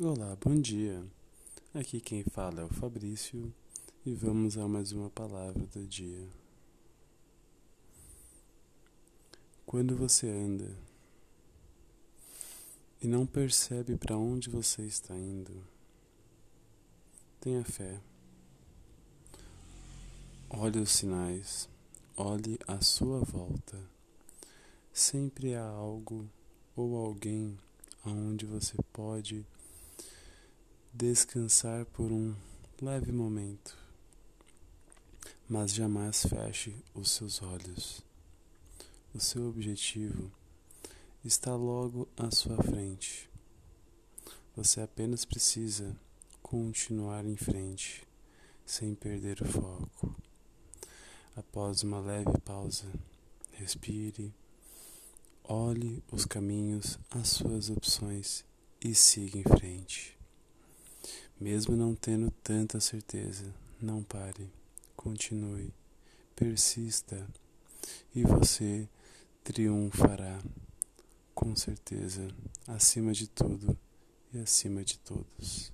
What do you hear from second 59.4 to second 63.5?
em frente. Mesmo não tendo tanta certeza,